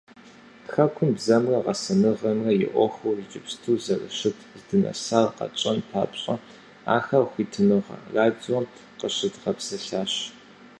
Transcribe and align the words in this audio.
Хэкум 0.73 1.09
бзэмрэ 1.15 1.57
гъэсэныгъэмрэ 1.65 2.51
и 2.63 2.65
Ӏуэхур 2.71 3.17
иджыпсту 3.23 3.75
зэрыщыт, 3.83 4.37
здынэсар 4.59 5.25
къэтщӀэн 5.37 5.79
папщӏэ 5.89 6.35
ахэр 6.95 7.23
Хуитыныгъэ 7.31 7.95
радиом 8.15 8.65
къыщыдгъэпсэлъащ. 8.99 10.13